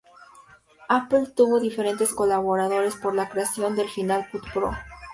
Apple 0.89 1.27
tuvo 1.35 1.59
diferentes 1.59 2.11
colaboradores 2.11 2.95
para 2.95 3.13
la 3.13 3.29
creación 3.29 3.75
de 3.75 3.87
Final 3.87 4.27
Cut 4.31 4.51
Pro. 4.51 4.71